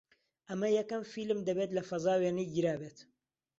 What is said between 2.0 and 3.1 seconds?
وێنەی گیرابێت